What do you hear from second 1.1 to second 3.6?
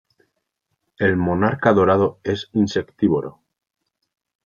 monarca dorado es insectívoro.